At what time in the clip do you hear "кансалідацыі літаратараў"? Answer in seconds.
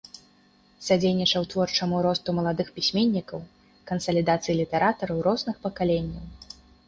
3.93-5.17